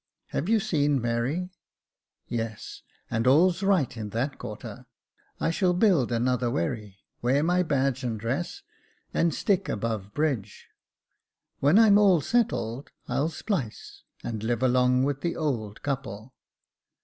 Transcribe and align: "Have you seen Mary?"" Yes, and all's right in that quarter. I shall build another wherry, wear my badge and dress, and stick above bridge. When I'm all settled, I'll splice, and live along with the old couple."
"Have 0.35 0.49
you 0.49 0.59
seen 0.59 0.99
Mary?"" 0.99 1.51
Yes, 2.27 2.81
and 3.11 3.27
all's 3.27 3.61
right 3.61 3.95
in 3.95 4.09
that 4.09 4.39
quarter. 4.39 4.87
I 5.39 5.51
shall 5.51 5.75
build 5.75 6.11
another 6.11 6.49
wherry, 6.49 6.97
wear 7.21 7.43
my 7.43 7.61
badge 7.61 8.03
and 8.03 8.19
dress, 8.19 8.63
and 9.13 9.31
stick 9.31 9.69
above 9.69 10.11
bridge. 10.15 10.69
When 11.59 11.77
I'm 11.77 11.99
all 11.99 12.19
settled, 12.19 12.89
I'll 13.07 13.29
splice, 13.29 14.01
and 14.23 14.41
live 14.41 14.63
along 14.63 15.03
with 15.03 15.21
the 15.21 15.35
old 15.35 15.83
couple." 15.83 16.33